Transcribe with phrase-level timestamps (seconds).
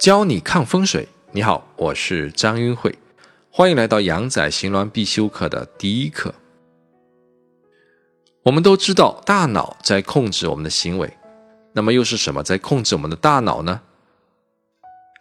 [0.00, 1.06] 教你看风水。
[1.30, 2.98] 你好，我是张云慧，
[3.50, 6.34] 欢迎来到阳仔行鸾必修课的第一课。
[8.44, 11.18] 我们都知道，大脑在控制我们的行为，
[11.74, 13.82] 那么又是什么在控制我们的大脑呢？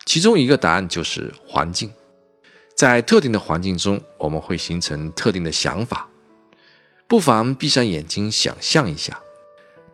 [0.05, 1.91] 其中一个答案就是环境。
[2.73, 6.07] 在特定的环境中，我们会形成特定的想法。
[7.05, 9.19] 不妨闭上眼睛，想象一下，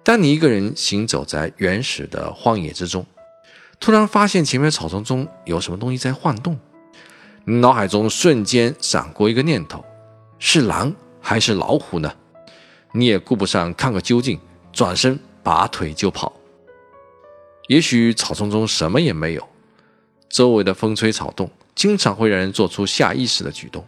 [0.03, 3.03] 当你一个人行走在原始的荒野之中，
[3.79, 6.59] 突然发现前面草丛中有什么东西在晃动，
[7.45, 9.83] 脑海中瞬间闪过一个念头：
[10.39, 12.13] 是狼还是老虎呢？
[12.93, 14.39] 你也顾不上看个究竟，
[14.71, 16.33] 转身拔腿就跑。
[17.67, 19.47] 也许草丛中什么也没有，
[20.29, 21.49] 周围的风吹草动。
[21.75, 23.85] 经常会让人做出下意识的举动，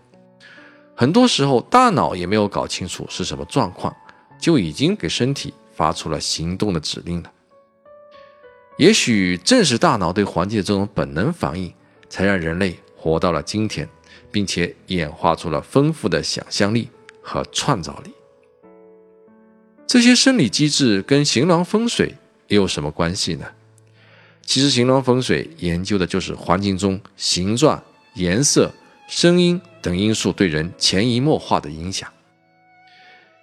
[0.93, 3.95] 很多时候大脑也没有搞清楚是什么状况，
[4.37, 7.31] 就已经给身体发出了行动的指令了。
[8.77, 11.73] 也许正是大脑对环境的这种本能反应，
[12.09, 13.89] 才让人类活到了今天，
[14.31, 16.89] 并且演化出了丰富的想象力
[17.21, 18.11] 和创造力。
[19.87, 22.13] 这些生理机制跟行囊风水
[22.49, 23.45] 又有什么关系呢？
[24.45, 27.83] 其实，形峦风水研究的就是环境中形状、
[28.13, 28.71] 颜色、
[29.09, 32.09] 声音等因素对人潜移默化的影响。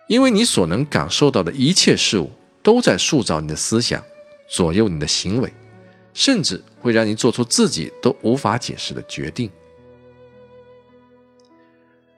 [0.07, 2.31] 因为你所能感受到的一切事物，
[2.63, 4.03] 都在塑造你的思想，
[4.55, 5.53] 左右你的行为，
[6.13, 9.51] 甚至会让你做出自己都无法解释的决定。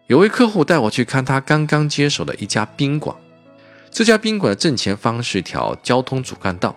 [0.07, 3.17] 有位客户带我去看他刚刚接手的一家宾馆，
[3.91, 6.77] 这家宾馆的正前方是一条交通主干道。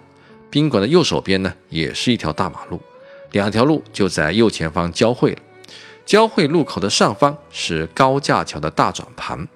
[0.50, 2.80] 宾馆的右手边呢，也是一条大马路，
[3.32, 5.40] 两条路就在右前方交汇了。
[6.06, 9.50] 交汇路口的上方是高架桥的大转盘，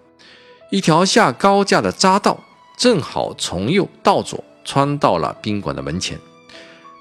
[0.69, 2.43] 一条下高架的匝道
[2.75, 6.19] 正好从右到左穿到了宾馆的门前。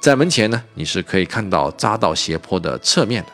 [0.00, 3.28] 在门前呢，你是可以看到匝道斜坡的侧面的。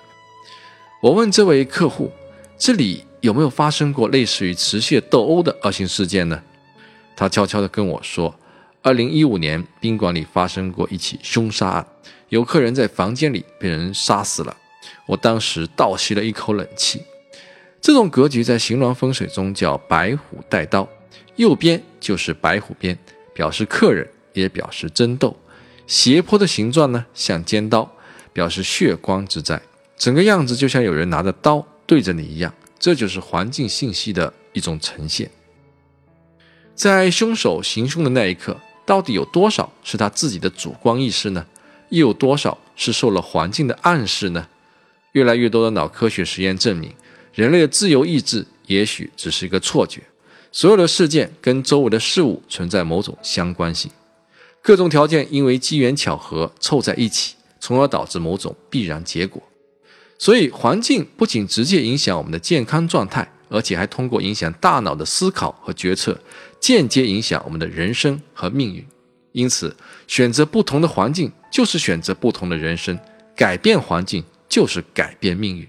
[1.01, 2.13] 我问这位客户，
[2.59, 6.43] 这里有没有发生过类似于持械斗殴的恶性事件呢？
[7.17, 8.35] 他悄悄地跟我说。
[8.81, 11.87] 二零一五年，宾馆里发生过一起凶杀案，
[12.29, 14.57] 有客人在房间里被人杀死了。
[15.07, 17.03] 我当时倒吸了一口冷气。
[17.81, 20.89] 这种格局在形峦风水中叫白虎带刀，
[21.37, 22.97] 右边就是白虎边，
[23.35, 25.37] 表示客人，也表示争斗。
[25.87, 27.91] 斜坡的形状呢，像尖刀，
[28.33, 29.61] 表示血光之灾。
[29.97, 35.31] 整个样子就像有人拿着刀对着你一样，这就是环境信息的一种呈现。
[36.75, 38.57] 在凶手行凶的那一刻。
[38.87, 41.45] 到底有多少是他自己的主观意识呢？
[41.91, 44.49] 又有多少是受了环境的暗示呢？
[45.13, 46.91] 越来越多的脑科学实验证明，
[47.35, 50.01] 人类的自由意志也许只是一个错觉。
[50.51, 53.91] 所有的事件跟周围的事物存在某种相关性，
[54.63, 59.43] 各种条件因为机缘巧合凑在一起，从而导致某种必然结果。
[60.19, 63.29] 所以，环境不仅直接影响我们的健康状态。
[63.51, 66.21] 而且还通过影响大脑的思考和决策，
[66.61, 68.87] 间接影响我们的人生和命运。
[69.33, 69.75] 因此，
[70.07, 72.95] 选择不同的环境，就是选择不同的人生；
[73.35, 75.67] 改变环境，就是改变命运。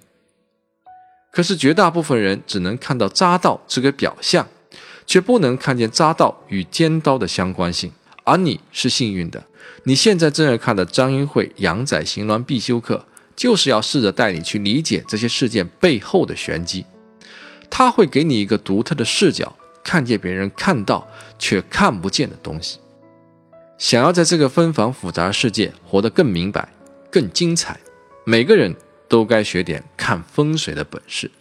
[1.32, 4.46] 可是，绝大部分人只能看到匝道这个表象，
[5.06, 7.90] 却不能看见匝道与尖刀的相关性。
[8.30, 9.44] 而你是幸运的，
[9.86, 13.04] 你现在正在看的张英慧阳仔行鸾必修课，
[13.36, 16.86] 就是要试着带你去理解这些事件背后的玄机。
[17.72, 21.08] 他会给你一个独特的视角，看见别人看到
[21.40, 22.78] 却看不见的东西。
[23.80, 26.72] 想要在这个纷繁复杂世界活得更明白、
[27.10, 27.80] 更精彩，
[28.26, 28.76] 每个人
[29.08, 31.32] 都该学点看风水的本事。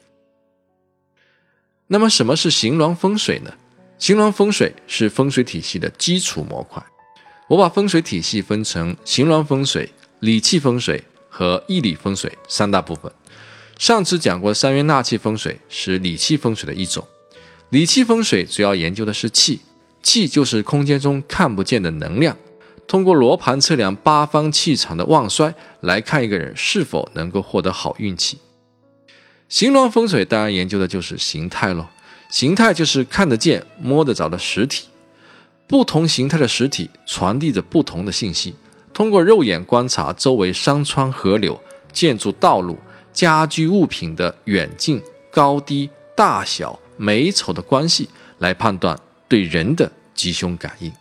[1.88, 3.53] 那么，什么是形峦风水呢？
[3.98, 6.82] 形峦风水是风水体系的基础模块。
[7.48, 13.10] 我把风水体系分成形峦风水、理气风水和义理风水三大部分。
[13.78, 17.06] 上次讲过，三元纳气风水是理气风水的一种。
[17.70, 19.61] 理气风水主要研究的是气，
[20.02, 22.37] 气就是空间中看不见的能量。
[22.87, 28.38] 通过罗盘测量八方气场的旺衰，来看一个人是否能够获得好运气。
[29.49, 31.87] 形峦风水当然研究的就是形态喽，
[32.28, 34.88] 形态就是看得见、摸得着的实体。
[35.66, 38.54] 不同形态的实体传递着不同的信息。
[38.92, 41.60] 通过肉眼观察周围山川河流、
[41.92, 42.78] 建筑道路。
[43.10, 48.08] 家居物品的远近、高低、大小、美丑的关系，
[48.38, 48.96] 来判断
[49.26, 50.92] 对人的吉凶感应。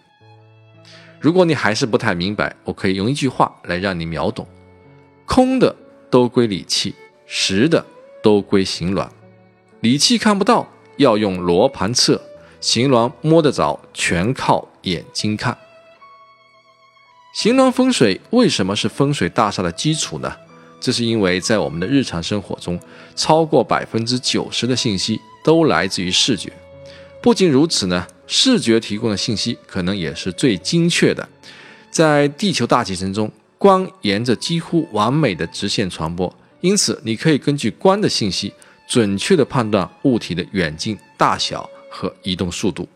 [1.19, 4.47] 如果你还是不太明白，我可以用一句话来让你秒懂：
[5.27, 5.75] 空的
[6.09, 6.95] 都归理气，
[7.27, 7.85] 实的
[8.23, 9.07] 都归形卵。
[9.81, 10.67] 理气看不到，
[10.97, 12.15] 要用罗盘测；
[12.59, 15.57] 形峦摸得着，全靠眼睛看。
[17.33, 20.35] 形峦风水为什么是风水大厦的基础呢？
[20.79, 22.79] 这是因为在我们的日常生活中，
[23.15, 26.51] 超过百分之九十的信息都来自于视觉。
[27.21, 31.27] 不仅如此呢，视觉提供的信息可能也是最精确的。
[31.89, 38.53] 在地球大气层中，光沿着几乎完美的直线传播，因此你可以根据光的信息，
[38.87, 42.87] 准确地判断物体的远近、大小和移动速度。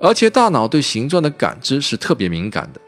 [0.00, 2.80] 而且，大脑对形状的感知是特别敏感的。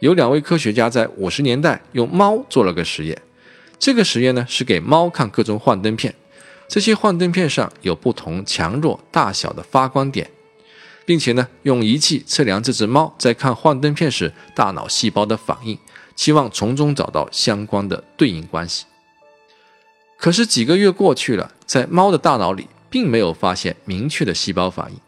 [0.00, 3.20] 有两位科学家在五十年代用猫做了个实验，
[3.78, 6.14] 这个实验呢是给猫看各种幻灯片，
[6.66, 10.30] 这些幻灯片上有不同强弱、大小的发光点。
[11.06, 15.78] 并且呢，用仪器测量这只猫在看幻灯片时大脑细胞的反应，
[16.16, 18.86] 期望从中找到相关的对应关系。
[20.24, 24.98] 可是几个月过去了，在猫的大脑里并没有发现明确的细胞反应。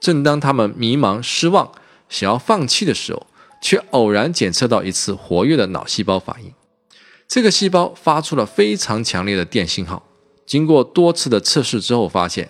[0.00, 1.70] 正当它们迷茫、失望、
[2.08, 3.26] 想要放弃的时候，
[3.60, 6.50] 却偶然检测到一次活跃的脑细胞反应。
[7.28, 10.02] 这个细胞发出了非常强烈的电信号。
[10.46, 12.48] 经过多次的测试之后，发现。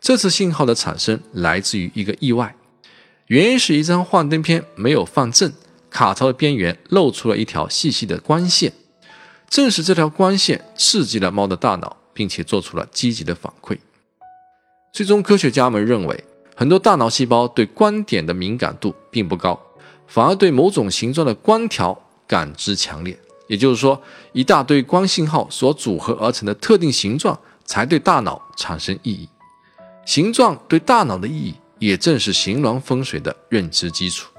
[0.00, 2.56] 这次信号的产生来自于一个意外，
[3.26, 5.52] 原因是一张幻灯片没有放正，
[5.90, 8.72] 卡槽的边缘露出了一条细细的光线。
[9.50, 13.76] 正是这条光线刺激了猫的大脑，并且做出了积极的反馈。
[14.92, 16.24] 最终，科学家们认为，
[16.54, 19.60] 很多大脑细胞对光点的敏感度并不高，
[20.06, 23.18] 反而对某种形状的光条感知强烈。
[23.48, 24.00] 也就是说，
[24.32, 29.28] 一大堆光信号所组合而成的特定形状才对大脑产生意义。
[30.06, 34.30] 形状对大脑的意义，也正是形峦风水的认知基础。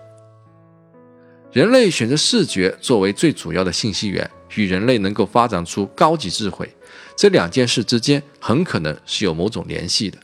[1.52, 6.70] 人类选择视觉作为最主要的信息源，与人类能够发展出高级智慧
[7.16, 10.18] 这两件事之间，很可能是有某种联系的。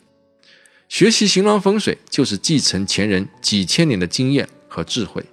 [0.89, 5.23] 学习形峦风水，就是继承前人几千年的经验和智慧。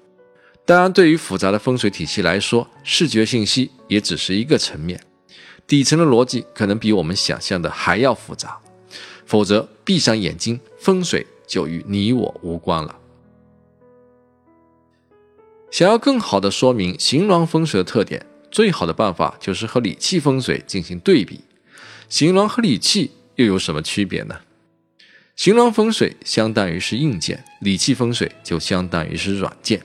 [0.64, 5.00] 当然，对于复杂的风水体系来说，视觉信息也只是一个层面，
[5.66, 8.58] 底层的逻辑可能比我们想象的还要复杂。
[9.26, 12.98] 否则，闭上眼睛，风水就与你我无关了。
[15.70, 21.40] 想要更好的说明形峦风水的特点，最好的办法就是和理气风水进行对比。
[22.08, 24.36] 形峦和理气又有什么区别呢？
[25.34, 29.82] 形峦风水相当于是硬件，理气风水就相当于是软件。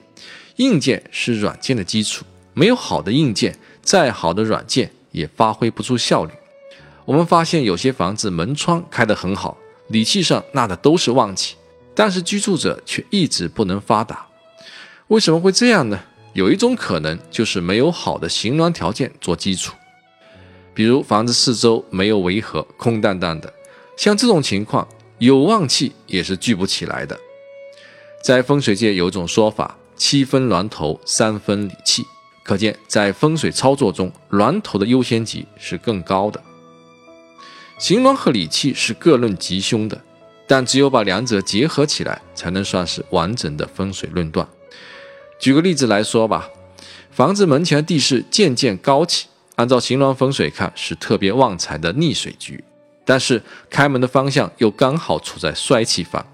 [0.57, 2.23] 硬件是软件的基础，
[2.53, 6.31] 没有好的硬件，再好的软件也发挥不出效率。
[7.05, 9.57] 我们发现有些房子门窗开得很好，
[9.87, 11.55] 理气上纳的都是旺气，
[11.95, 14.27] 但是居住者却一直不能发达。
[15.07, 15.99] 为什么会这样呢？
[16.39, 19.75] 有一种可能就是没有好的形峦条件做基础，
[20.73, 23.53] 比如房子四周没有围合，空荡荡的。
[23.97, 24.87] 像这种情况，
[25.17, 27.19] 有旺气也是聚不起来的。
[28.23, 32.05] 在风水界有一种说法：七分峦头，三分理气。
[32.41, 36.41] 可见，在风水操作中，峦头的优先级是更高的。
[37.77, 40.01] 形峦和理气是各论吉凶的，
[40.47, 44.47] 但只有把两者结合起来，才能算是完整的风水论断。
[45.39, 46.49] 举个例子来说吧，
[47.09, 52.61] 房子门前的地势渐渐高起，按照形峦风水看是特别旺财的逆水局，
[53.05, 56.25] 但是开门的方向又刚好处在衰气方，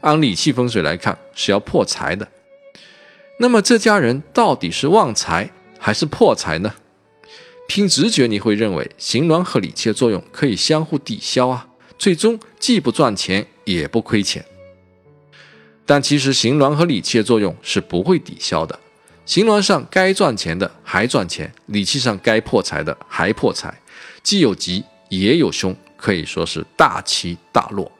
[0.00, 2.28] 按理气风水来看是要破财的。
[3.40, 5.50] 那么这家人到底是旺财
[5.80, 6.74] 还是破财呢？
[7.66, 11.66] 凭直觉，你会认为形峦和理气的作用可以相互抵消啊，
[11.98, 14.44] 最终既不赚钱也不亏钱。
[15.84, 18.78] 但其实形峦和理气的作用是不会抵消的，
[19.26, 23.74] 形峦上该赚钱的还赚钱，理气上该破财的还破财，
[24.22, 27.90] 既有吉也有凶，可以说是大起大落。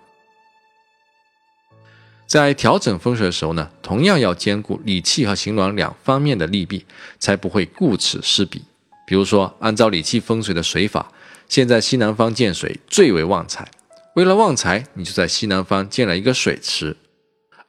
[2.26, 6.86] 在调整风水的时候呢，同样要兼顾理气和形峦两方面的利弊，
[7.18, 8.62] 才不会顾此失彼。
[9.06, 11.12] 比如说，按照理气风水的水法，
[11.46, 13.68] 现在西南方见水最为旺财。
[14.14, 16.96] 为了旺财，你就在西南方建了一个水池，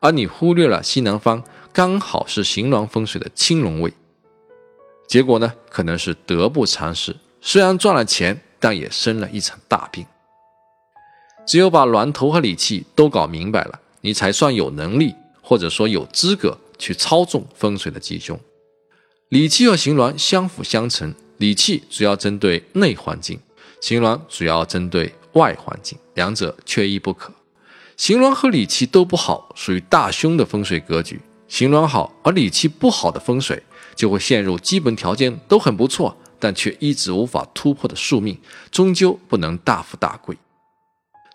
[0.04, 1.42] 而你忽略了西南方
[1.72, 3.94] 刚好是形鸾风水的青龙位。
[5.08, 7.16] 结果呢，可能是得不偿失。
[7.40, 10.06] 虽然赚了钱，但也生了一场大病。
[11.48, 18.38] 只有把峦头和理气都搞明白了，你才算有能力，或者说有资格去操纵风水的吉凶。
[19.30, 21.16] 理气和形鸾相辅相成。
[21.38, 23.40] 理气主要针对内环境，
[23.80, 27.34] 形鸾主要针对外环境，两者缺一不可。
[27.98, 31.20] 形峦和理气都不好，属于大凶的风水格局。
[31.48, 33.62] 形峦好而理气不好的风水，
[33.96, 38.38] 就会陷入基本条件都很不错，但却一直无法突破的宿命，
[38.72, 40.36] 终究不能大富大贵。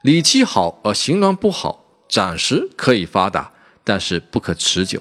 [0.03, 3.53] 理气好而形峦不好，暂时可以发达，
[3.85, 5.00] 但是不可持久。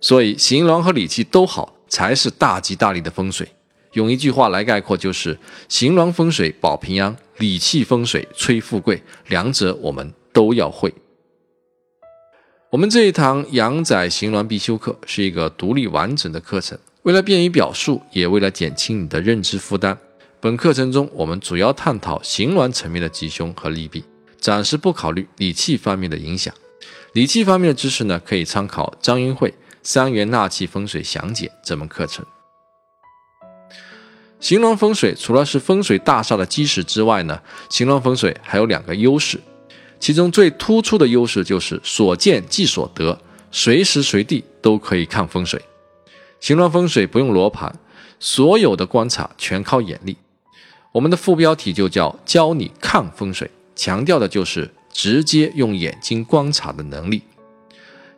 [0.00, 3.46] 所以形峦和理气都好，才是大吉大利的风水。
[3.92, 10.94] 用一句话来概括，就是形峦风水保平安，理气风水催富贵，两者我们都要会。
[12.70, 19.96] 我们这一堂阳宅行峦必修课是一个独立完整的课程，为了便于表述，也为了减轻你的认知负担，
[20.38, 24.04] 本课程中我们主要探讨行峦层面的吉凶和利弊，
[24.38, 26.52] 暂时不考虑理气方面的影响。
[27.14, 29.50] 理气方面的知识呢，可以参考张云慧
[29.82, 32.24] 《三元纳气风水详解》这门课程。
[34.40, 39.40] 行峦风水除了是风水大厦的基石之外呢，行峦风水还有两个优势。
[40.00, 43.18] 其中最突出的优势就是所见即所得，
[43.50, 45.60] 随时随地都可以看风水。
[46.40, 47.78] 行峦风水不用罗盘，
[48.20, 50.16] 所有的观察全靠眼力。
[50.92, 57.22] 我们的副标题就叫“教你看风水”，强调的就是直接用眼睛观察的能力。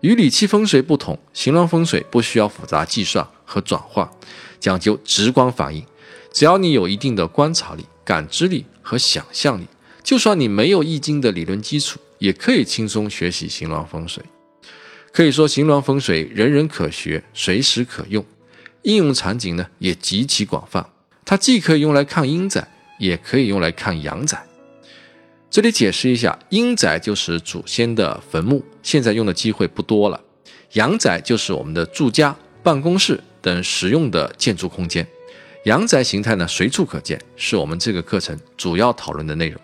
[0.01, 4.11] 与理气风水不同，行峦风水不需要复杂计算和转化，
[4.59, 5.85] 讲究直观反应。
[6.33, 9.67] 只要你有一定的观察力、感知力和想象力。
[10.03, 14.23] 就算你没有易经的理论基础，也可以轻松学习行峦风水。
[15.13, 18.25] 可以说，行峦风水人人可学，随时可用，
[18.83, 20.87] 应用场景呢也极其广泛。
[21.25, 22.67] 它既可以用来看阴宅，
[22.99, 24.45] 也可以用来看阳宅。
[25.51, 30.21] 这里解释一下，阴宅就是祖先的坟墓，现在用的机会不多了；
[30.75, 35.07] 阳宅就是我们的住家、办公室等实用的建筑空间。
[35.65, 39.61] 阳宅形态呢随处可见，是我们这个课程主要讨论的内容。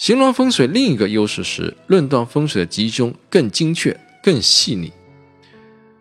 [0.00, 4.90] 行峦风水另一个优势是论断风水的集中更精确、更细腻。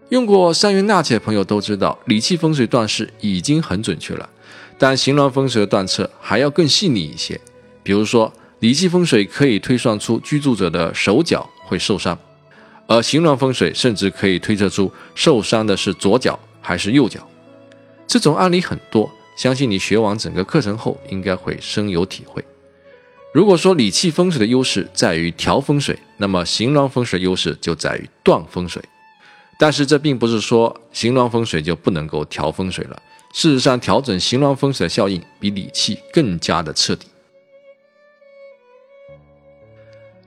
[0.08, 4.29] 用过三元纳气的朋友都知道，理气风水断事已经很准确了，
[4.77, 7.38] 但行峦风水的断测还要更细腻一些。
[7.84, 12.18] 比如说，理气风水可以推算出居住者的手脚会受伤，
[12.88, 17.27] 而行峦风水甚至可以推测出受伤的是左脚还是右脚。
[18.08, 22.41] 这种案例很多，相信你学完整个课程后应该会深有体会。
[23.32, 28.84] 如果说理气风水的优势在于调风水，那么行峦风水的优势就在于断风水。
[29.60, 33.00] 但是这并不是说行峦风水就不能够调风水了。
[33.32, 37.08] 事实上，调整行峦风水的效应比理气更加的彻底。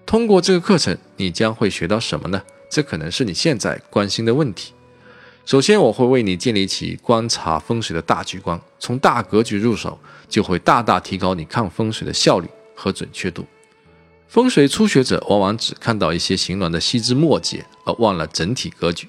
[0.06, 2.40] 通过这个课程，你将会学到什么呢？
[2.70, 4.72] 这可能是你现在关心的问题。
[5.44, 12.46] 首先，我会为你建立起观察风水的大局观，从大格局入手，就会大大提高你看风水的效率。
[12.82, 13.46] 和准确度，
[14.26, 19.08] 风水初学者往往只看到一些形峦的细枝末节，而忘了整体格局。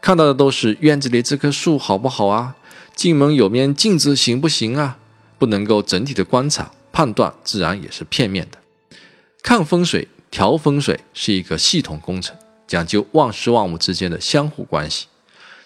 [0.00, 2.56] 看到的都是院子里这棵树好不好啊？
[2.96, 4.96] 进门有面镜子行不行啊？
[5.38, 8.58] 不能够整体的观察判断，自然也是片面的。
[9.42, 12.34] 看风水、调风水是一个系统工程，
[12.66, 15.08] 讲究万事万物之间的相互关系。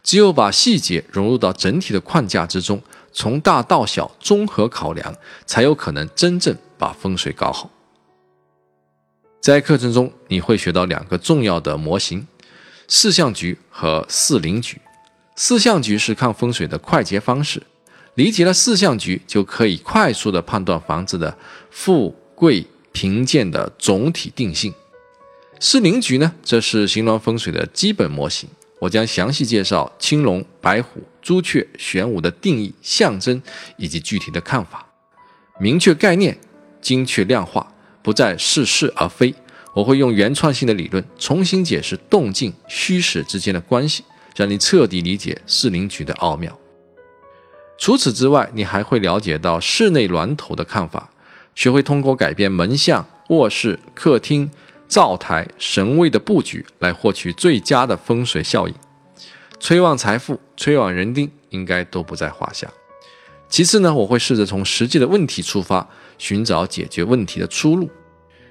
[0.02, 5.14] 只有把细节融入到整体的框架之中，从大到小综合考量，
[5.46, 6.56] 才有可能真正。
[6.78, 7.68] 把风水搞好。
[9.40, 12.26] 在课程中，你会学到两个重要的模型：
[12.86, 14.80] 四象局和四灵局。
[15.36, 17.62] 四象局是看风水的快捷方式，
[18.14, 21.38] 理解了四象局，就可以快速的判断房子的
[21.70, 24.74] 富贵贫贱的总体定性。
[25.60, 28.48] 四灵局呢，这是形容风水的基本模型。
[28.80, 33.40] 我将详细介绍青龙、白虎、朱雀、玄武的定义、象征
[33.76, 34.86] 以及具体的看法，
[35.60, 36.38] 明确概念。
[36.80, 39.34] 精确量化，不再似是而非。
[39.74, 44.02] 我会用原创性的理论重新解释动静虚实之间的关系，
[44.34, 46.58] 让你彻底理解四灵局的奥妙。
[47.76, 51.10] 除此之外，你还会了解到室内峦头的看法，
[51.54, 54.50] 学会通过改变门向、卧室、客厅、
[54.88, 58.74] 灶台、神位的布局来获取最佳的风水效应。
[59.60, 62.68] 催旺财富、催旺人丁，应该都不在话下。
[63.48, 65.88] 其次呢，我会试着从实际的问题出发。
[66.18, 67.88] 寻找解决问题的出路。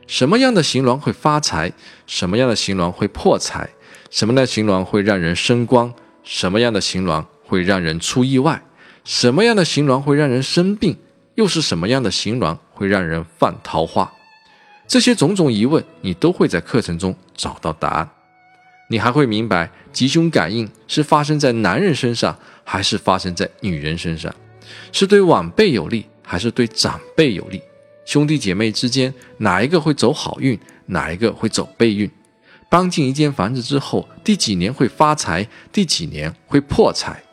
[0.07, 1.71] 什么样的行峦会发财？
[2.05, 3.69] 什么样的行峦会破财？
[4.09, 5.93] 什么样的行峦会让人生光？
[6.23, 8.63] 什么样的行峦会让人出意外？
[9.03, 10.97] 什么样的行峦会让人生病？
[11.35, 14.11] 又是什么样的行峦会让人犯桃花？
[14.87, 18.09] 这些种种疑问，你都会在课程中找到答案。
[18.89, 24.33] 你还会明白吉凶感应是发生在男人身上，还是发生在女人身上？
[24.93, 26.05] 是对晚辈有利？
[26.29, 27.61] 还是对长辈有利，
[28.05, 32.11] 兄弟姐妹之间哪一个会走好运，哪一个会走背运？
[32.69, 37.23] 搬进一间房子之后，第几年会发财，第几年会破财？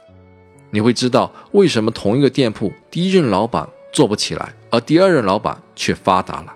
[0.70, 6.54] 你会知道为什么同一个店铺第一任老板做不起来，而第二任老板却发达了。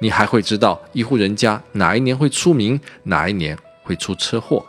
[0.00, 4.66] 你还会知道一户人家哪一年会出名，哪一年会出车祸。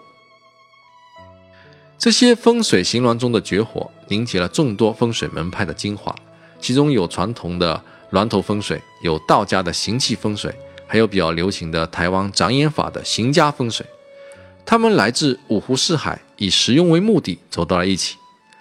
[1.98, 6.16] 这些风水行峦中的绝活，凝结了众多风水门派的精华，
[6.62, 10.54] 其中有传统的峦头风水，有道家的行气风水，
[10.88, 13.86] 还有比较流行的台湾长眼法的行家风水。
[14.64, 18.16] 他们来自五湖四海，以实用为目的走到了一起。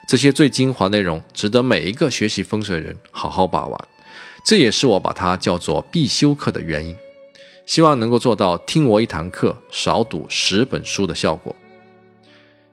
[0.08, 3.88] 这些最精华内容，值得每一个学习风水人好好把玩。
[4.44, 6.96] 这也是我把它叫做必修课的原因。
[7.66, 11.54] 希望能够做到听我一堂课，少读十本书的效果。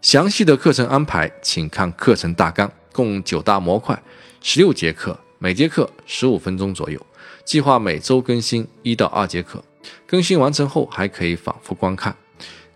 [0.01, 4.01] 详细的课程安排，请看课程大纲，共九大模块，
[4.41, 7.03] 十六节课，每节课十五分钟左右。
[7.43, 9.63] 计划每周更新一到二节课，
[10.05, 12.15] 更新完成后还可以反复观看。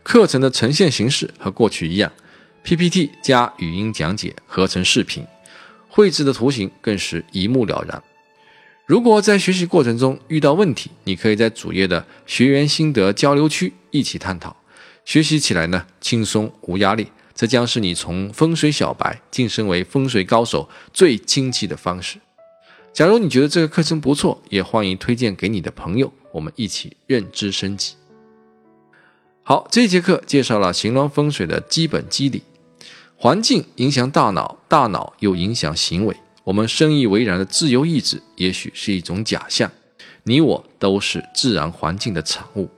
[0.01, 2.11] 课程的呈现形式和过去一样
[2.63, 5.25] ，PPT 加语音讲解合成视频，
[5.87, 8.01] 绘制的图形更是一目了然。
[8.85, 14.55] 如果在学习过程中遇到问题，你可以在主页的学员心得交流区一起探讨。
[15.05, 17.07] 学习起来呢，轻松无压力，
[17.41, 22.19] 这将是你从风水小白晋升为风水高手最经济的方式。
[22.93, 27.95] 假如你觉得这个课程不错，也欢迎推荐给你的朋友，我们一起认知升级。
[29.41, 32.43] 好，这节课介绍了形峦风水的基本机理。
[33.15, 36.15] 环境影响大脑，大脑又影响行为。
[36.43, 39.71] 我们深以为然的自由意志，也许是一种假象。
[40.25, 42.69] 你我都是自然环境的产物。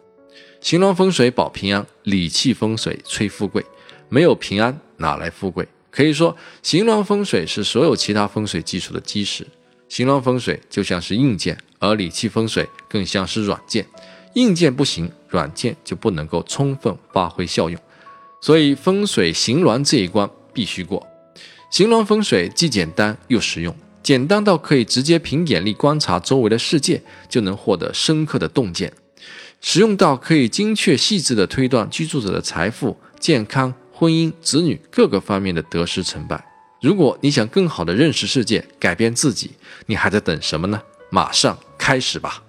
[0.62, 3.66] 形峦风水保平安，理气风水催富贵。
[4.14, 5.68] 没有平安，哪来富贵？
[5.90, 9.44] 可以说，行峦风水是所有其他风水基础的基石。
[9.90, 13.84] 行峦风水就像是硬件，而理气风水更像是软件。
[14.36, 17.82] 硬件不行，软件就不能够充分发挥效用。
[18.40, 21.04] 所以，风水行峦这一关必须过。
[21.72, 28.94] 行峦风水既简单又实用，简单到可以直接凭眼力观察周围的世界，就能获得深刻的洞见。
[29.60, 36.46] 实用到可以精确细致地推断居住者的财富、健康、婚姻、子女各个方面的得失成败。
[36.82, 39.52] 如果你想更好的认识世界、改变自己，
[39.86, 40.82] 你还在等什么呢？
[41.10, 42.44] 马上开始吧！